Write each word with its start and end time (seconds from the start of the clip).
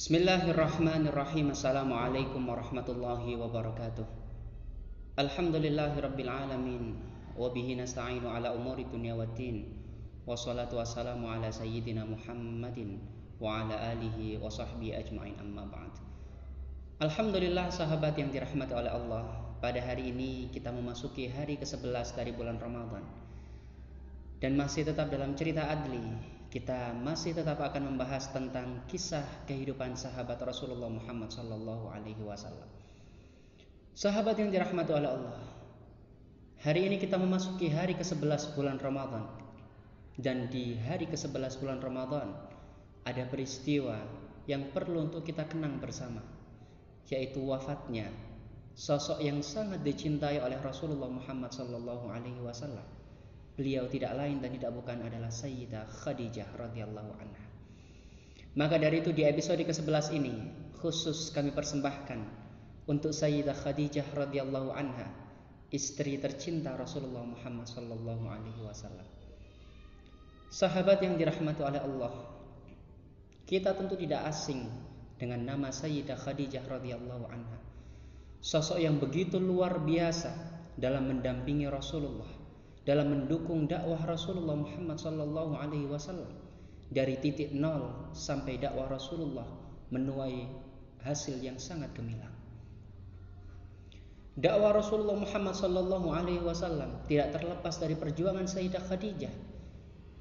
Bismillahirrahmanirrahim. 0.00 1.52
Assalamualaikum 1.52 2.40
warahmatullahi 2.48 3.36
wabarakatuh. 3.36 4.08
Alhamdulillahi 5.20 6.00
rabbil 6.00 6.24
alamin. 6.24 6.96
Wa 7.36 7.52
bihi 7.52 7.76
nasta'inu 7.76 8.24
ala 8.24 8.56
umuri 8.56 8.88
dunya 8.88 9.12
waddin. 9.12 9.68
Wassalatu 10.24 10.80
wassalamu 10.80 11.28
ala 11.28 11.52
sayyidina 11.52 12.08
Muhammadin 12.08 12.96
wa 13.44 13.60
ala 13.60 13.76
alihi 13.92 14.40
wa 14.40 14.48
sahbihi 14.48 14.96
ajma'in 15.04 15.36
amma 15.36 15.68
ba'd. 15.68 15.92
Alhamdulillah 17.04 17.68
sahabat 17.68 18.16
yang 18.16 18.32
dirahmati 18.32 18.72
oleh 18.72 18.88
Allah. 18.88 19.52
Pada 19.60 19.84
hari 19.84 20.16
ini 20.16 20.48
kita 20.48 20.72
memasuki 20.72 21.28
hari 21.28 21.60
ke-11 21.60 22.16
dari 22.16 22.32
bulan 22.32 22.56
Ramadan. 22.56 23.04
Dan 24.40 24.56
masih 24.56 24.88
tetap 24.88 25.12
dalam 25.12 25.36
cerita 25.36 25.68
adli 25.68 26.39
kita 26.50 26.90
masih 26.98 27.30
tetap 27.30 27.62
akan 27.62 27.94
membahas 27.94 28.26
tentang 28.34 28.82
kisah 28.90 29.22
kehidupan 29.46 29.94
sahabat 29.94 30.42
Rasulullah 30.42 30.90
Muhammad 30.90 31.30
Sallallahu 31.30 31.94
Alaihi 31.94 32.18
Wasallam. 32.26 32.66
Sahabat 33.94 34.34
yang 34.34 34.50
dirahmati 34.50 34.90
oleh 34.90 35.14
Allah, 35.14 35.38
hari 36.58 36.90
ini 36.90 36.98
kita 36.98 37.14
memasuki 37.22 37.70
hari 37.70 37.94
ke-11 37.94 38.58
bulan 38.58 38.82
Ramadan. 38.82 39.30
Dan 40.18 40.50
di 40.50 40.74
hari 40.74 41.06
ke-11 41.06 41.62
bulan 41.62 41.78
Ramadan 41.78 42.34
ada 43.06 43.22
peristiwa 43.30 44.02
yang 44.50 44.74
perlu 44.74 45.06
untuk 45.06 45.22
kita 45.22 45.46
kenang 45.46 45.78
bersama, 45.78 46.20
yaitu 47.06 47.40
wafatnya 47.46 48.10
sosok 48.74 49.22
yang 49.22 49.38
sangat 49.38 49.86
dicintai 49.86 50.42
oleh 50.42 50.58
Rasulullah 50.58 51.08
Muhammad 51.08 51.54
Sallallahu 51.54 52.10
Alaihi 52.10 52.42
Wasallam 52.42 52.99
Beliau 53.60 53.84
tidak 53.92 54.16
lain 54.16 54.40
dan 54.40 54.56
tidak 54.56 54.72
bukan 54.72 55.04
adalah 55.04 55.28
Sayyidah 55.28 55.84
Khadijah 55.84 56.48
radhiyallahu 56.56 57.12
anha. 57.20 57.44
Maka 58.56 58.80
dari 58.80 59.04
itu 59.04 59.12
di 59.12 59.20
episode 59.28 59.60
ke-11 59.60 60.16
ini 60.16 60.32
khusus 60.80 61.28
kami 61.28 61.52
persembahkan 61.52 62.24
untuk 62.88 63.12
Sayyidah 63.12 63.52
Khadijah 63.52 64.16
radhiyallahu 64.16 64.72
anha, 64.72 65.12
istri 65.68 66.16
tercinta 66.16 66.72
Rasulullah 66.72 67.20
Muhammad 67.20 67.68
sallallahu 67.68 68.32
alaihi 68.32 68.64
wasallam. 68.64 69.04
Sahabat 70.48 71.04
yang 71.04 71.20
dirahmati 71.20 71.60
oleh 71.60 71.84
Allah, 71.84 72.16
kita 73.44 73.76
tentu 73.76 73.92
tidak 74.00 74.24
asing 74.24 74.72
dengan 75.20 75.44
nama 75.44 75.68
Sayyidah 75.68 76.16
Khadijah 76.16 76.64
radhiyallahu 76.64 77.28
anha. 77.28 77.60
Sosok 78.40 78.80
yang 78.80 78.96
begitu 78.96 79.36
luar 79.36 79.84
biasa 79.84 80.32
dalam 80.80 81.12
mendampingi 81.12 81.68
Rasulullah 81.68 82.39
dalam 82.88 83.12
mendukung 83.12 83.68
dakwah 83.68 84.00
Rasulullah 84.08 84.56
Muhammad 84.56 84.96
sallallahu 84.96 85.52
alaihi 85.56 85.88
wasallam 85.88 86.32
dari 86.90 87.20
titik 87.20 87.52
nol 87.52 88.12
sampai 88.16 88.56
dakwah 88.56 88.88
Rasulullah 88.88 89.46
menuai 89.92 90.48
hasil 91.04 91.38
yang 91.44 91.56
sangat 91.60 91.92
gemilang. 91.92 92.32
Dakwah 94.40 94.72
Rasulullah 94.72 95.20
Muhammad 95.20 95.52
sallallahu 95.52 96.08
alaihi 96.16 96.40
wasallam 96.40 97.04
tidak 97.04 97.36
terlepas 97.36 97.76
dari 97.76 97.92
perjuangan 97.98 98.48
Sayyidah 98.48 98.82
Khadijah. 98.88 99.34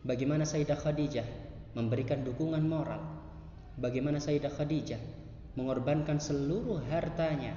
Bagaimana 0.03 0.43
Sayyidah 0.43 0.75
Khadijah 0.75 1.27
memberikan 1.77 2.27
dukungan 2.27 2.59
moral? 2.65 2.99
Bagaimana 3.79 4.19
Sayyidah 4.19 4.51
Khadijah 4.51 4.99
mengorbankan 5.55 6.19
seluruh 6.19 6.83
hartanya 6.91 7.55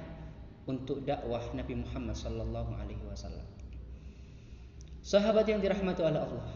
untuk 0.63 1.03
dakwah 1.03 1.43
Nabi 1.51 1.83
Muhammad 1.83 2.15
sallallahu 2.15 2.71
alaihi 2.79 3.03
wasallam? 3.11 3.62
Sahabat 5.03 5.43
yang 5.51 5.59
dirahmati 5.59 5.99
oleh 5.99 6.23
Allah, 6.23 6.47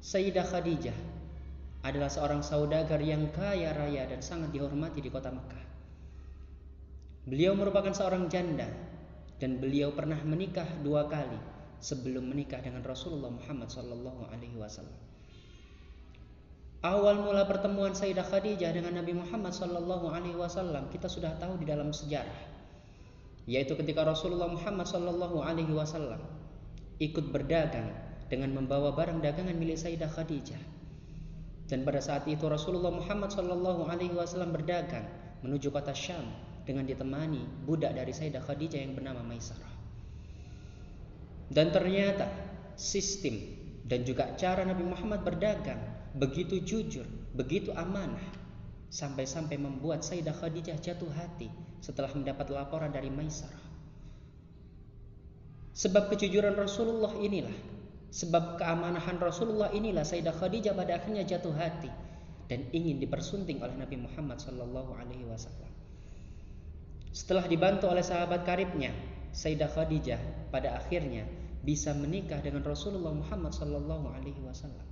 Sayyidah 0.00 0.48
Khadijah 0.48 0.96
adalah 1.84 2.08
seorang 2.08 2.40
saudagar 2.40 2.96
yang 3.04 3.28
kaya 3.28 3.76
raya 3.76 4.08
dan 4.08 4.24
sangat 4.24 4.56
dihormati 4.56 5.04
di 5.04 5.12
kota 5.12 5.28
Mekah. 5.28 5.60
Beliau 7.28 7.52
merupakan 7.52 7.92
seorang 7.92 8.32
janda 8.32 8.72
dan 9.36 9.60
beliau 9.60 9.92
pernah 9.92 10.16
menikah 10.24 10.64
dua 10.80 11.04
kali 11.12 11.36
sebelum 11.76 12.32
menikah 12.32 12.56
dengan 12.64 12.80
Rasulullah 12.88 13.28
Muhammad 13.28 13.68
Wasallam. 13.68 15.00
Awal 16.88 17.20
mula 17.20 17.44
pertemuan 17.44 17.92
Sayyidah 17.92 18.32
Khadijah 18.32 18.72
dengan 18.72 18.96
Nabi 18.96 19.12
Muhammad 19.12 19.52
Wasallam 20.40 20.88
kita 20.88 21.04
sudah 21.04 21.36
tahu 21.36 21.60
di 21.60 21.68
dalam 21.68 21.92
sejarah, 21.92 22.48
yaitu 23.44 23.76
ketika 23.76 24.08
Rasulullah 24.08 24.48
Muhammad 24.48 24.88
Wasallam 25.76 26.41
ikut 27.02 27.34
berdagang 27.34 27.90
dengan 28.30 28.54
membawa 28.54 28.94
barang 28.94 29.18
dagangan 29.18 29.58
milik 29.58 29.74
Sayyidah 29.74 30.08
Khadijah. 30.08 30.62
Dan 31.66 31.82
pada 31.82 31.98
saat 31.98 32.24
itu 32.30 32.46
Rasulullah 32.46 32.94
Muhammad 32.94 33.34
Shallallahu 33.34 33.90
Alaihi 33.90 34.14
Wasallam 34.14 34.54
berdagang 34.54 35.04
menuju 35.42 35.74
kota 35.74 35.90
Syam 35.90 36.22
dengan 36.62 36.86
ditemani 36.86 37.66
budak 37.66 37.98
dari 37.98 38.14
Sayyidah 38.14 38.40
Khadijah 38.46 38.78
yang 38.78 38.94
bernama 38.94 39.26
Maisarah. 39.26 39.74
Dan 41.52 41.74
ternyata 41.74 42.30
sistem 42.78 43.36
dan 43.84 44.06
juga 44.06 44.32
cara 44.38 44.62
Nabi 44.62 44.86
Muhammad 44.86 45.26
berdagang 45.26 45.82
begitu 46.14 46.62
jujur, 46.62 47.04
begitu 47.34 47.74
amanah 47.74 48.22
sampai-sampai 48.94 49.58
membuat 49.58 50.06
Sayyidah 50.06 50.38
Khadijah 50.38 50.78
jatuh 50.78 51.10
hati 51.10 51.50
setelah 51.82 52.14
mendapat 52.14 52.46
laporan 52.52 52.94
dari 52.94 53.10
Maisarah. 53.10 53.71
Sebab 55.72 56.12
kejujuran 56.12 56.52
Rasulullah 56.52 57.16
inilah, 57.16 57.56
sebab 58.12 58.60
keamanahan 58.60 59.16
Rasulullah 59.16 59.72
inilah 59.72 60.04
Sayyidah 60.04 60.36
Khadijah 60.36 60.76
pada 60.76 61.00
akhirnya 61.00 61.24
jatuh 61.24 61.56
hati 61.56 61.88
dan 62.52 62.68
ingin 62.76 63.00
dipersunting 63.00 63.64
oleh 63.64 63.72
Nabi 63.80 63.96
Muhammad 64.04 64.36
sallallahu 64.36 64.92
alaihi 64.92 65.24
wasallam. 65.24 65.72
Setelah 67.16 67.48
dibantu 67.48 67.88
oleh 67.88 68.04
sahabat 68.04 68.44
karibnya, 68.44 68.92
Sayyidah 69.32 69.72
Khadijah 69.72 70.20
pada 70.52 70.76
akhirnya 70.76 71.24
bisa 71.64 71.96
menikah 71.96 72.44
dengan 72.44 72.60
Rasulullah 72.68 73.16
Muhammad 73.16 73.56
sallallahu 73.56 74.12
alaihi 74.12 74.44
wasallam. 74.44 74.84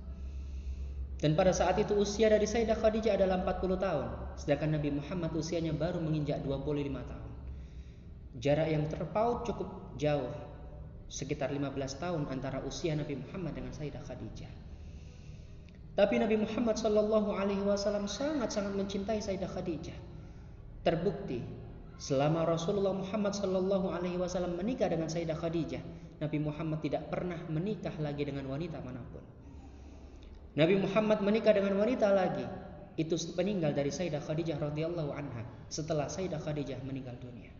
Dan 1.21 1.37
pada 1.37 1.53
saat 1.53 1.77
itu 1.77 1.93
usia 1.93 2.33
dari 2.33 2.49
Sayyidah 2.49 2.81
Khadijah 2.81 3.21
adalah 3.21 3.45
40 3.45 3.77
tahun, 3.77 4.07
sedangkan 4.41 4.81
Nabi 4.81 4.89
Muhammad 4.97 5.29
usianya 5.37 5.77
baru 5.77 6.01
menginjak 6.01 6.41
25 6.41 6.65
tahun. 7.05 7.31
Jarak 8.41 8.67
yang 8.73 8.89
terpaut 8.89 9.45
cukup 9.45 9.69
jauh 10.01 10.33
sekitar 11.11 11.51
15 11.51 11.75
tahun 11.99 12.23
antara 12.31 12.63
usia 12.63 12.95
Nabi 12.95 13.19
Muhammad 13.19 13.51
dengan 13.51 13.75
Sayyidah 13.75 13.99
Khadijah. 14.07 14.51
Tapi 15.91 16.15
Nabi 16.23 16.39
Muhammad 16.39 16.79
Shallallahu 16.79 17.35
Alaihi 17.35 17.67
Wasallam 17.67 18.07
sangat-sangat 18.07 18.71
mencintai 18.79 19.19
Sayyidah 19.19 19.51
Khadijah. 19.51 19.99
Terbukti 20.87 21.43
selama 21.99 22.47
Rasulullah 22.47 22.95
Muhammad 22.95 23.35
Shallallahu 23.35 23.91
Alaihi 23.91 24.15
Wasallam 24.15 24.55
menikah 24.55 24.87
dengan 24.87 25.11
Sayyidah 25.11 25.35
Khadijah, 25.35 25.83
Nabi 26.23 26.37
Muhammad 26.39 26.79
tidak 26.79 27.11
pernah 27.11 27.43
menikah 27.51 27.91
lagi 27.99 28.23
dengan 28.23 28.47
wanita 28.47 28.79
mana 28.79 29.03
pun. 29.11 29.21
Nabi 30.55 30.79
Muhammad 30.79 31.19
menikah 31.19 31.51
dengan 31.51 31.75
wanita 31.75 32.07
lagi 32.07 32.47
itu 32.95 33.19
peninggal 33.35 33.75
dari 33.75 33.91
Sayyidah 33.91 34.23
Khadijah 34.23 34.63
radhiyallahu 34.63 35.11
anha 35.11 35.43
setelah 35.67 36.07
Sayyidah 36.07 36.39
Khadijah 36.39 36.79
meninggal 36.87 37.19
dunia. 37.19 37.51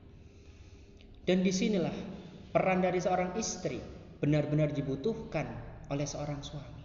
Dan 1.28 1.44
di 1.44 1.52
sinilah 1.52 2.21
Peran 2.52 2.84
dari 2.84 3.00
seorang 3.00 3.40
istri 3.40 3.80
benar-benar 4.20 4.76
dibutuhkan 4.76 5.48
oleh 5.88 6.04
seorang 6.04 6.44
suami. 6.44 6.84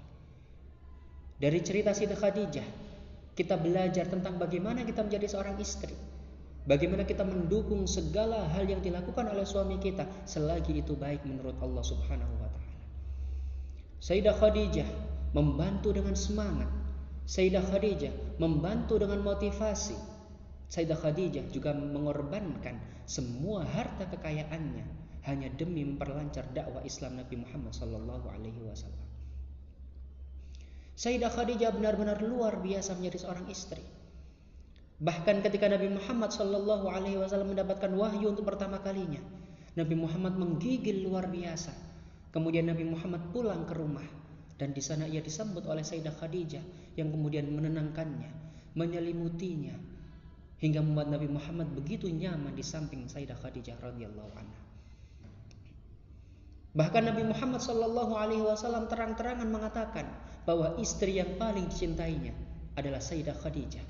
Dari 1.43 1.59
cerita 1.59 1.91
Siti 1.91 2.15
Khadijah, 2.15 2.65
kita 3.35 3.59
belajar 3.59 4.07
tentang 4.07 4.39
bagaimana 4.39 4.87
kita 4.87 5.03
menjadi 5.03 5.27
seorang 5.27 5.59
istri. 5.59 5.93
Bagaimana 6.71 7.03
kita 7.03 7.27
mendukung 7.27 7.83
segala 7.91 8.47
hal 8.51 8.67
yang 8.67 8.79
dilakukan 8.79 9.27
oleh 9.27 9.43
suami 9.43 9.83
kita 9.83 10.07
selagi 10.23 10.83
itu 10.83 10.95
baik 10.95 11.23
menurut 11.27 11.59
Allah 11.59 11.83
Subhanahu 11.83 12.35
wa 12.39 12.49
taala. 12.51 12.75
Sayyidah 14.03 14.35
Khadijah 14.39 14.89
membantu 15.35 15.91
dengan 15.91 16.15
semangat. 16.15 16.71
Sayyidah 17.27 17.75
Khadijah 17.75 18.39
membantu 18.39 19.03
dengan 19.03 19.19
motivasi. 19.23 19.99
Sayyidah 20.71 20.99
Khadijah 20.99 21.51
juga 21.51 21.75
mengorbankan 21.75 22.79
semua 23.07 23.63
harta 23.63 24.07
kekayaannya 24.11 25.07
hanya 25.27 25.51
demi 25.51 25.83
memperlancar 25.83 26.47
dakwah 26.55 26.83
Islam 26.87 27.19
Nabi 27.19 27.43
Muhammad 27.43 27.75
sallallahu 27.75 28.27
alaihi 28.31 28.63
wasallam. 28.63 29.07
Sayyidah 30.97 31.29
Khadijah 31.29 31.77
benar-benar 31.77 32.25
luar 32.25 32.57
biasa 32.63 32.97
menjadi 32.97 33.29
seorang 33.29 33.47
istri. 33.53 33.85
Bahkan 34.97 35.45
ketika 35.45 35.69
Nabi 35.69 35.93
Muhammad 35.93 36.33
sallallahu 36.33 36.89
alaihi 36.89 37.21
wasallam 37.21 37.53
mendapatkan 37.53 37.93
wahyu 37.93 38.33
untuk 38.33 38.49
pertama 38.49 38.81
kalinya, 38.81 39.21
Nabi 39.77 39.93
Muhammad 39.93 40.41
menggigil 40.41 41.05
luar 41.05 41.29
biasa. 41.29 41.75
Kemudian 42.33 42.73
Nabi 42.73 42.89
Muhammad 42.89 43.29
pulang 43.29 43.69
ke 43.69 43.77
rumah 43.77 44.09
dan 44.57 44.73
di 44.73 44.81
sana 44.81 45.05
ia 45.05 45.21
disambut 45.21 45.69
oleh 45.69 45.85
Sayyidah 45.85 46.17
Khadijah 46.17 46.65
yang 46.97 47.13
kemudian 47.13 47.45
menenangkannya, 47.53 48.33
menyelimutinya 48.73 49.77
hingga 50.57 50.81
membuat 50.81 51.13
Nabi 51.13 51.29
Muhammad 51.29 51.77
begitu 51.77 52.09
nyaman 52.09 52.57
di 52.57 52.65
samping 52.65 53.05
Sayyidah 53.05 53.37
Khadijah 53.37 53.77
radhiyallahu 53.85 54.33
anha. 54.33 54.61
Bahkan 56.77 57.09
Nabi 57.09 57.25
Muhammad 57.25 57.65
Shallallahu 57.65 58.13
Alaihi 58.21 58.45
Wasallam 58.45 58.85
terang-terangan 58.93 59.49
mengatakan 59.49 60.13
bahwa 60.45 60.77
istri 60.77 61.17
yang 61.17 61.41
paling 61.41 61.73
dicintainya 61.73 62.37
adalah 62.77 63.01
Sayyidah 63.01 63.33
Khadijah. 63.33 63.81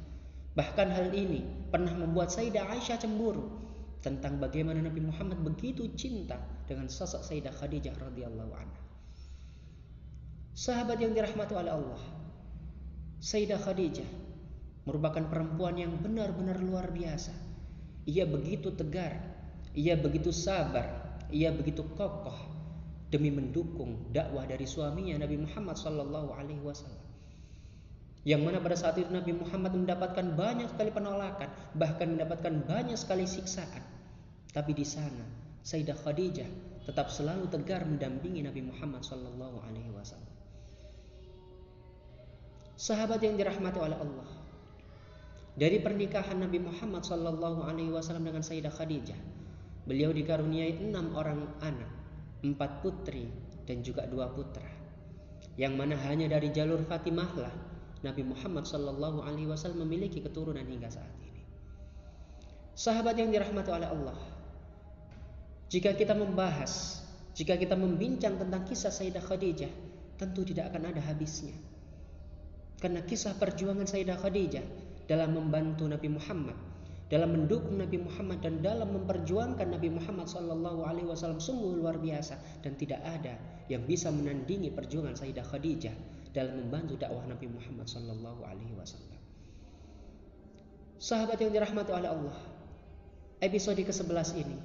Bahkan 0.54 0.94
hal 0.94 1.10
ini 1.10 1.42
pernah 1.66 1.90
membuat 1.98 2.30
Sayyidah 2.30 2.70
Aisyah 2.70 3.02
cemburu 3.02 3.58
tentang 4.06 4.38
bagaimana 4.38 4.78
Nabi 4.78 5.02
Muhammad 5.02 5.42
begitu 5.42 5.90
cinta 5.98 6.38
dengan 6.70 6.86
sosok 6.86 7.26
Sayyidah 7.26 7.58
Khadijah 7.58 7.98
radhiyallahu 7.98 8.54
anha. 8.54 8.82
Sahabat 10.54 11.02
yang 11.02 11.10
dirahmati 11.10 11.58
oleh 11.58 11.74
Allah, 11.74 12.02
Sayyidah 13.18 13.66
Khadijah 13.66 14.06
merupakan 14.86 15.26
perempuan 15.26 15.74
yang 15.74 15.90
benar-benar 15.98 16.62
luar 16.62 16.94
biasa. 16.94 17.34
Ia 18.06 18.30
begitu 18.30 18.70
tegar, 18.78 19.18
ia 19.74 19.98
begitu 19.98 20.30
sabar, 20.30 21.18
ia 21.34 21.50
begitu 21.50 21.82
kokoh 21.98 22.55
demi 23.06 23.30
mendukung 23.30 24.10
dakwah 24.10 24.46
dari 24.46 24.66
suaminya 24.66 25.22
Nabi 25.22 25.38
Muhammad 25.46 25.78
sallallahu 25.78 26.34
alaihi 26.34 26.62
wasallam. 26.62 27.06
Yang 28.26 28.42
mana 28.42 28.58
pada 28.58 28.74
saat 28.74 28.98
itu 28.98 29.06
Nabi 29.06 29.38
Muhammad 29.38 29.70
mendapatkan 29.78 30.34
banyak 30.34 30.74
sekali 30.74 30.90
penolakan, 30.90 31.46
bahkan 31.78 32.18
mendapatkan 32.18 32.66
banyak 32.66 32.98
sekali 32.98 33.22
siksaan. 33.22 33.86
Tapi 34.50 34.74
di 34.74 34.82
sana 34.82 35.22
Sayyidah 35.62 35.94
Khadijah 35.94 36.50
tetap 36.86 37.10
selalu 37.10 37.46
tegar 37.50 37.86
mendampingi 37.86 38.42
Nabi 38.42 38.66
Muhammad 38.66 39.02
sallallahu 39.06 39.62
alaihi 39.62 39.90
wasallam. 39.94 40.34
Sahabat 42.74 43.22
yang 43.22 43.34
dirahmati 43.34 43.78
oleh 43.78 43.98
Allah. 43.98 44.28
Dari 45.56 45.80
pernikahan 45.80 46.38
Nabi 46.38 46.60
Muhammad 46.60 47.02
sallallahu 47.02 47.66
alaihi 47.66 47.90
wasallam 47.90 48.28
dengan 48.28 48.46
Sayyidah 48.46 48.74
Khadijah, 48.74 49.18
beliau 49.88 50.12
dikaruniai 50.12 50.78
enam 50.82 51.16
orang 51.16 51.46
anak, 51.64 51.88
empat 52.44 52.84
putri 52.84 53.28
dan 53.64 53.80
juga 53.80 54.04
dua 54.04 54.28
putra. 54.32 54.66
Yang 55.56 55.72
mana 55.76 55.94
hanya 56.04 56.28
dari 56.28 56.52
jalur 56.52 56.84
Fatimah 56.84 57.32
lah 57.40 57.54
Nabi 58.04 58.22
Muhammad 58.22 58.68
Sallallahu 58.68 59.24
Alaihi 59.24 59.48
Wasallam 59.48 59.88
memiliki 59.88 60.20
keturunan 60.20 60.62
hingga 60.62 60.92
saat 60.92 61.12
ini. 61.24 61.42
Sahabat 62.76 63.16
yang 63.16 63.32
dirahmati 63.32 63.72
oleh 63.72 63.88
Allah, 63.88 64.18
jika 65.72 65.96
kita 65.96 66.12
membahas, 66.12 67.00
jika 67.32 67.56
kita 67.56 67.72
membincang 67.72 68.36
tentang 68.36 68.68
kisah 68.68 68.92
Sayyidah 68.92 69.24
Khadijah, 69.24 69.72
tentu 70.20 70.44
tidak 70.44 70.70
akan 70.70 70.92
ada 70.92 71.00
habisnya. 71.00 71.56
Karena 72.76 73.00
kisah 73.00 73.32
perjuangan 73.40 73.88
Sayyidah 73.88 74.20
Khadijah 74.20 74.66
dalam 75.08 75.32
membantu 75.34 75.88
Nabi 75.88 76.12
Muhammad, 76.12 76.54
dalam 77.06 77.38
mendukung 77.38 77.78
Nabi 77.78 78.02
Muhammad 78.02 78.42
dan 78.42 78.58
dalam 78.62 78.90
memperjuangkan 78.90 79.70
Nabi 79.70 79.94
Muhammad 79.94 80.26
Sallallahu 80.26 80.82
Alaihi 80.82 81.06
Wasallam 81.06 81.38
sungguh 81.38 81.78
luar 81.78 82.02
biasa 82.02 82.62
dan 82.66 82.74
tidak 82.74 82.98
ada 83.06 83.38
yang 83.70 83.86
bisa 83.86 84.10
menandingi 84.10 84.74
perjuangan 84.74 85.14
Sayyidah 85.14 85.46
Khadijah 85.46 85.94
dalam 86.36 86.60
membantu 86.60 87.00
dakwah 87.00 87.24
Nabi 87.24 87.48
Muhammad 87.48 87.88
sallallahu 87.88 88.44
alaihi 88.44 88.76
wasallam. 88.76 89.16
Sahabat 91.00 91.40
yang 91.40 91.56
dirahmati 91.56 91.96
oleh 91.96 92.12
Allah, 92.12 92.36
episode 93.40 93.80
ke-11 93.80 94.36
ini 94.36 94.60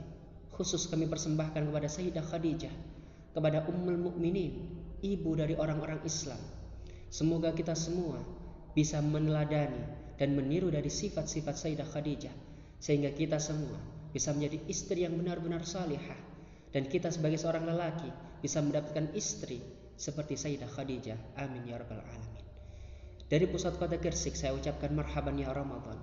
khusus 0.51 0.91
kami 0.91 1.07
persembahkan 1.07 1.63
kepada 1.63 1.87
Sayyidah 1.87 2.27
Khadijah, 2.27 2.75
kepada 3.31 3.63
Ummul 3.71 4.11
Mukminin, 4.11 4.67
ibu 4.99 5.31
dari 5.39 5.55
orang-orang 5.55 6.03
Islam. 6.03 6.39
Semoga 7.07 7.55
kita 7.55 7.71
semua 7.71 8.19
bisa 8.75 8.99
meneladani 8.99 9.83
dan 10.21 10.37
meniru 10.37 10.69
dari 10.69 10.93
sifat-sifat 10.93 11.57
Sayyidah 11.57 11.89
Khadijah 11.89 12.35
sehingga 12.77 13.09
kita 13.09 13.41
semua 13.41 13.81
bisa 14.13 14.29
menjadi 14.37 14.61
istri 14.69 15.01
yang 15.01 15.17
benar-benar 15.17 15.65
salihah 15.65 16.19
dan 16.69 16.85
kita 16.85 17.09
sebagai 17.09 17.41
seorang 17.41 17.65
lelaki 17.65 18.13
bisa 18.37 18.61
mendapatkan 18.61 19.09
istri 19.17 19.65
seperti 19.97 20.37
Sayyidah 20.37 20.69
Khadijah. 20.69 21.17
Amin 21.41 21.65
ya 21.65 21.81
rabbal 21.81 22.05
alamin. 22.05 22.45
Dari 23.25 23.49
pusat 23.49 23.81
kota 23.81 23.97
Gersik 23.97 24.37
saya 24.37 24.53
ucapkan 24.53 24.93
marhaban 24.93 25.41
ya 25.41 25.49
Ramadan. 25.49 25.97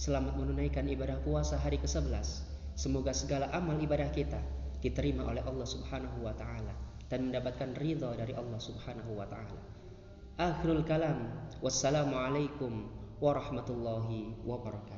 Selamat 0.00 0.40
menunaikan 0.40 0.88
ibadah 0.88 1.20
puasa 1.20 1.60
hari 1.60 1.76
ke-11. 1.76 2.24
Semoga 2.72 3.12
segala 3.12 3.52
amal 3.52 3.76
ibadah 3.84 4.08
kita 4.14 4.40
diterima 4.80 5.28
oleh 5.28 5.44
Allah 5.44 5.68
Subhanahu 5.68 6.24
wa 6.24 6.32
taala 6.32 6.72
dan 7.12 7.28
mendapatkan 7.28 7.76
ridha 7.76 8.16
dari 8.16 8.32
Allah 8.32 8.62
Subhanahu 8.62 9.12
wa 9.12 9.26
taala. 9.28 9.60
Akhirul 10.38 10.86
kalam. 10.86 11.50
Wassalamualaikum 11.58 12.97
warahmatullahi 13.20 14.34
wabarakatuh. 14.46 14.97